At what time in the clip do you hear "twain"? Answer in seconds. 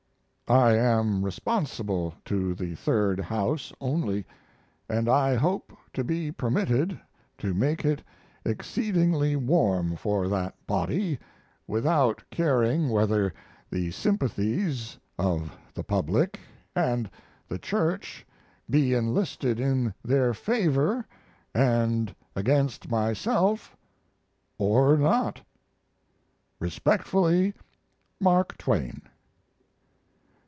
28.57-29.03